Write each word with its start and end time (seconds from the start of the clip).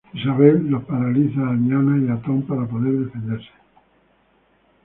Isabelle 0.15 0.63
los 0.67 0.83
paraliza 0.85 1.47
a 1.47 1.53
Diana 1.53 1.95
y 1.99 2.09
a 2.09 2.19
Tom 2.23 2.41
para 2.41 2.65
poder 2.65 2.91
defenderse. 2.91 3.51